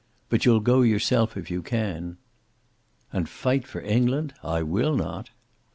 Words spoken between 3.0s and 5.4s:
"And fight for England? I will not."